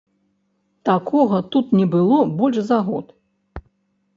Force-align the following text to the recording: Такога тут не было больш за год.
Такога 0.89 1.37
тут 1.55 1.65
не 1.81 1.85
было 1.97 2.17
больш 2.41 2.57
за 2.71 2.79
год. 2.89 3.13